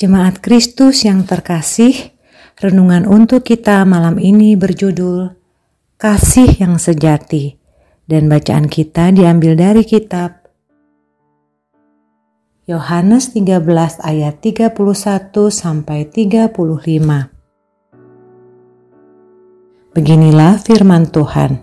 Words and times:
Jemaat 0.00 0.40
Kristus 0.40 1.04
yang 1.04 1.28
terkasih, 1.28 1.92
renungan 2.56 3.04
untuk 3.04 3.44
kita 3.44 3.84
malam 3.84 4.16
ini 4.16 4.56
berjudul 4.56 5.36
Kasih 6.00 6.56
yang 6.56 6.80
Sejati 6.80 7.60
dan 8.08 8.32
bacaan 8.32 8.64
kita 8.64 9.12
diambil 9.12 9.60
dari 9.60 9.84
kitab 9.84 10.48
Yohanes 12.64 13.36
13 13.36 14.00
ayat 14.00 14.40
31 14.40 14.72
sampai 15.52 16.08
35. 16.08 16.48
Beginilah 19.92 20.64
firman 20.64 21.12
Tuhan. 21.12 21.60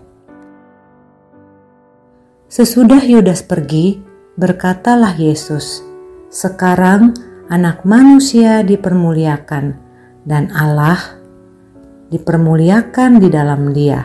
Sesudah 2.46 3.02
Yudas 3.02 3.42
pergi, 3.42 3.98
berkatalah 4.38 5.18
Yesus, 5.18 5.82
"Sekarang 6.30 7.26
anak 7.48 7.88
manusia 7.88 8.60
dipermuliakan 8.60 9.72
dan 10.28 10.52
Allah 10.52 11.00
dipermuliakan 12.12 13.16
di 13.16 13.28
dalam 13.32 13.72
dia. 13.72 14.04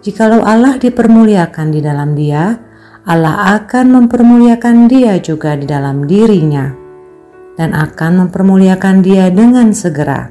Jikalau 0.00 0.40
Allah 0.46 0.78
dipermuliakan 0.78 1.66
di 1.74 1.80
dalam 1.82 2.14
dia, 2.14 2.56
Allah 3.04 3.58
akan 3.58 4.00
mempermuliakan 4.00 4.86
dia 4.86 5.18
juga 5.18 5.58
di 5.58 5.66
dalam 5.66 6.06
dirinya 6.06 6.70
dan 7.58 7.74
akan 7.74 8.26
mempermuliakan 8.26 9.02
dia 9.02 9.28
dengan 9.28 9.74
segera. 9.74 10.30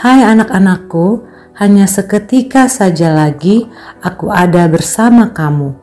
Hai 0.00 0.24
anak-anakku, 0.26 1.22
hanya 1.60 1.86
seketika 1.86 2.66
saja 2.66 3.14
lagi 3.14 3.68
aku 4.02 4.32
ada 4.32 4.66
bersama 4.66 5.30
kamu. 5.30 5.76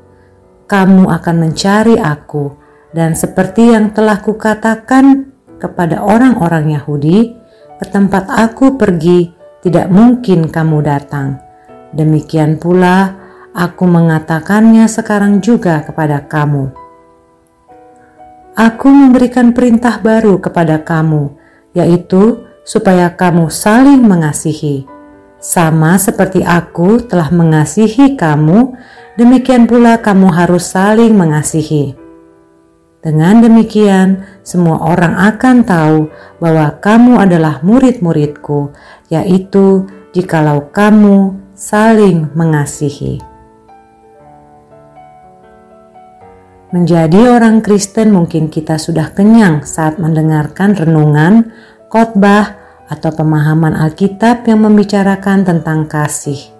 Kamu 0.67 1.07
akan 1.07 1.35
mencari 1.39 1.95
aku, 1.95 2.60
dan 2.91 3.15
seperti 3.15 3.71
yang 3.71 3.95
telah 3.95 4.19
kukatakan 4.19 5.31
kepada 5.59 6.03
orang-orang 6.03 6.75
Yahudi, 6.75 7.35
ke 7.81 7.85
tempat 7.87 8.27
aku 8.29 8.75
pergi 8.77 9.31
tidak 9.63 9.87
mungkin 9.89 10.49
kamu 10.49 10.83
datang. 10.83 11.39
Demikian 11.93 12.57
pula 12.59 13.15
aku 13.53 13.83
mengatakannya 13.87 14.87
sekarang 14.87 15.39
juga 15.39 15.83
kepada 15.85 16.23
kamu. 16.25 16.73
Aku 18.51 18.91
memberikan 18.91 19.55
perintah 19.55 20.01
baru 20.03 20.37
kepada 20.43 20.83
kamu, 20.83 21.31
yaitu 21.71 22.43
supaya 22.67 23.07
kamu 23.15 23.47
saling 23.47 24.03
mengasihi. 24.03 24.83
Sama 25.41 25.97
seperti 25.97 26.45
aku 26.45 27.01
telah 27.07 27.31
mengasihi 27.33 28.13
kamu, 28.19 28.75
demikian 29.15 29.65
pula 29.65 29.97
kamu 29.97 30.29
harus 30.29 30.69
saling 30.69 31.15
mengasihi. 31.15 32.00
Dengan 33.01 33.41
demikian, 33.41 34.21
semua 34.45 34.77
orang 34.77 35.17
akan 35.17 35.65
tahu 35.65 35.99
bahwa 36.37 36.77
kamu 36.77 37.17
adalah 37.17 37.57
murid-muridku, 37.65 38.77
yaitu 39.09 39.89
jikalau 40.13 40.69
kamu 40.69 41.33
saling 41.57 42.29
mengasihi. 42.37 43.17
Menjadi 46.71 47.35
orang 47.35 47.65
Kristen 47.65 48.13
mungkin 48.13 48.53
kita 48.53 48.77
sudah 48.77 49.11
kenyang 49.17 49.65
saat 49.65 49.97
mendengarkan 49.97 50.77
renungan, 50.77 51.51
khotbah, 51.89 52.61
atau 52.85 53.09
pemahaman 53.11 53.71
Alkitab 53.71 54.43
yang 54.45 54.67
membicarakan 54.67 55.47
tentang 55.47 55.87
kasih. 55.87 56.51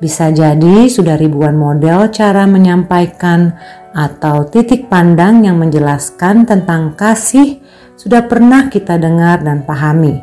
Bisa 0.00 0.32
jadi 0.32 0.88
sudah 0.88 1.20
ribuan 1.20 1.60
model 1.60 2.08
cara 2.08 2.48
menyampaikan 2.48 3.52
atau 3.90 4.46
titik 4.46 4.86
pandang 4.86 5.42
yang 5.42 5.58
menjelaskan 5.58 6.46
tentang 6.46 6.94
kasih 6.94 7.58
sudah 7.98 8.24
pernah 8.24 8.72
kita 8.72 8.96
dengar 8.96 9.44
dan 9.44 9.66
pahami. 9.66 10.16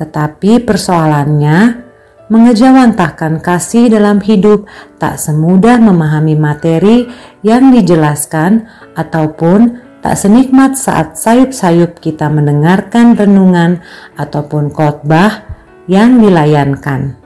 Tetapi 0.00 0.64
persoalannya, 0.64 1.84
mengejawantahkan 2.32 3.44
kasih 3.44 3.92
dalam 3.92 4.22
hidup 4.24 4.64
tak 4.96 5.20
semudah 5.20 5.76
memahami 5.76 6.38
materi 6.38 7.04
yang 7.44 7.68
dijelaskan 7.68 8.64
ataupun 8.96 9.90
tak 10.00 10.16
senikmat 10.16 10.80
saat 10.80 11.20
sayup-sayup 11.20 12.00
kita 12.00 12.32
mendengarkan 12.32 13.12
renungan 13.12 13.84
ataupun 14.16 14.72
khotbah 14.72 15.44
yang 15.84 16.16
dilayankan. 16.16 17.19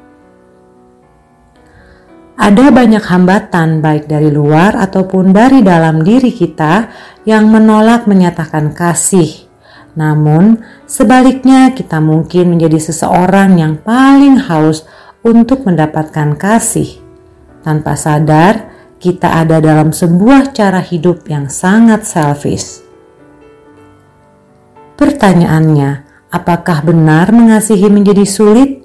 Ada 2.34 2.74
banyak 2.74 3.04
hambatan, 3.06 3.78
baik 3.78 4.10
dari 4.10 4.26
luar 4.26 4.74
ataupun 4.74 5.30
dari 5.30 5.62
dalam 5.62 6.02
diri 6.02 6.34
kita, 6.34 6.90
yang 7.22 7.46
menolak 7.46 8.10
menyatakan 8.10 8.74
kasih. 8.74 9.46
Namun, 9.94 10.58
sebaliknya, 10.90 11.70
kita 11.70 12.02
mungkin 12.02 12.58
menjadi 12.58 12.90
seseorang 12.90 13.62
yang 13.62 13.78
paling 13.78 14.42
haus 14.50 14.82
untuk 15.22 15.62
mendapatkan 15.62 16.34
kasih. 16.34 16.98
Tanpa 17.62 17.94
sadar, 17.94 18.74
kita 18.98 19.30
ada 19.30 19.62
dalam 19.62 19.94
sebuah 19.94 20.50
cara 20.50 20.82
hidup 20.82 21.30
yang 21.30 21.46
sangat 21.46 22.02
selfish. 22.02 22.82
Pertanyaannya, 24.98 26.02
apakah 26.34 26.82
benar 26.82 27.30
mengasihi 27.30 27.86
menjadi 27.86 28.26
sulit? 28.26 28.82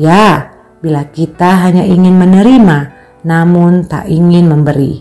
Ya, 0.00 0.51
bila 0.82 1.06
kita 1.06 1.70
hanya 1.70 1.86
ingin 1.86 2.18
menerima 2.18 2.78
namun 3.22 3.86
tak 3.86 4.10
ingin 4.10 4.50
memberi. 4.50 4.98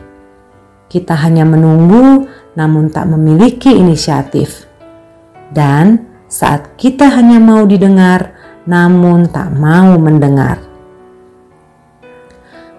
Kita 0.85 1.17
hanya 1.25 1.41
menunggu 1.41 2.29
namun 2.53 2.93
tak 2.93 3.09
memiliki 3.09 3.73
inisiatif. 3.73 4.69
Dan 5.49 6.05
saat 6.29 6.77
kita 6.77 7.09
hanya 7.09 7.41
mau 7.41 7.65
didengar 7.65 8.37
namun 8.69 9.25
tak 9.27 9.49
mau 9.57 9.97
mendengar. 9.97 10.61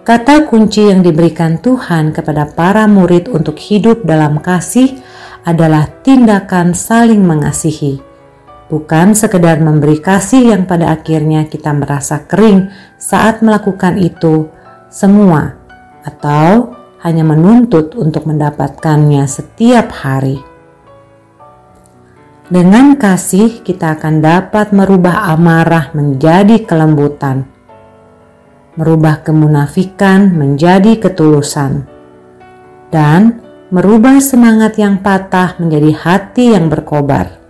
Kata 0.03 0.47
kunci 0.47 0.87
yang 0.87 1.03
diberikan 1.03 1.59
Tuhan 1.59 2.15
kepada 2.15 2.47
para 2.47 2.87
murid 2.87 3.31
untuk 3.31 3.55
hidup 3.59 4.03
dalam 4.03 4.39
kasih 4.39 4.99
adalah 5.43 5.87
tindakan 6.03 6.75
saling 6.75 7.23
mengasihi 7.23 8.12
bukan 8.73 9.13
sekedar 9.13 9.61
memberi 9.61 10.01
kasih 10.01 10.49
yang 10.49 10.65
pada 10.65 10.89
akhirnya 10.89 11.45
kita 11.45 11.69
merasa 11.77 12.25
kering 12.25 12.73
saat 12.97 13.45
melakukan 13.45 14.01
itu 14.01 14.49
semua, 14.89 15.61
atau 16.01 16.73
hanya 17.05 17.21
menuntut 17.21 17.93
untuk 17.93 18.25
mendapatkannya 18.25 19.29
setiap 19.29 19.93
hari. 19.93 20.41
Dengan 22.49 22.97
kasih, 22.97 23.61
kita 23.61 23.93
akan 24.01 24.25
dapat 24.25 24.73
merubah 24.73 25.29
amarah 25.29 25.93
menjadi 25.93 26.65
kelembutan, 26.65 27.45
merubah 28.73 29.21
kemunafikan 29.21 30.33
menjadi 30.33 30.97
ketulusan, 30.97 31.85
dan 32.89 33.37
merubah 33.69 34.17
semangat 34.17 34.81
yang 34.81 34.97
patah 34.97 35.61
menjadi 35.61 35.93
hati 35.93 36.57
yang 36.57 36.73
berkobar 36.73 37.42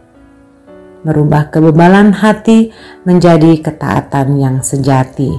merubah 1.04 1.52
kebebalan 1.52 2.16
hati 2.16 2.72
menjadi 3.04 3.60
ketaatan 3.60 4.40
yang 4.40 4.60
sejati. 4.64 5.32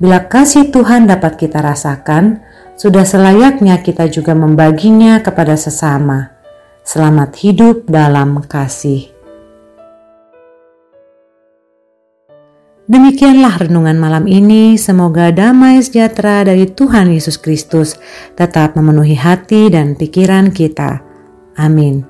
Bila 0.00 0.26
kasih 0.26 0.68
Tuhan 0.74 1.06
dapat 1.06 1.36
kita 1.38 1.60
rasakan, 1.62 2.42
sudah 2.80 3.04
selayaknya 3.04 3.84
kita 3.84 4.08
juga 4.08 4.32
membaginya 4.32 5.20
kepada 5.20 5.54
sesama. 5.54 6.32
Selamat 6.80 7.36
hidup 7.38 7.84
dalam 7.86 8.40
kasih. 8.40 9.12
Demikianlah 12.90 13.62
renungan 13.62 13.94
malam 14.02 14.26
ini. 14.26 14.74
Semoga 14.74 15.30
damai 15.30 15.78
sejahtera 15.78 16.42
dari 16.42 16.66
Tuhan 16.66 17.14
Yesus 17.14 17.38
Kristus 17.38 17.94
tetap 18.34 18.74
memenuhi 18.74 19.14
hati 19.14 19.70
dan 19.70 19.94
pikiran 19.94 20.50
kita. 20.50 20.98
Amin. 21.54 22.09